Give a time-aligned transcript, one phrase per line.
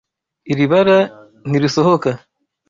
[0.51, 0.97] Iri bara
[1.49, 2.11] ntirisohoka.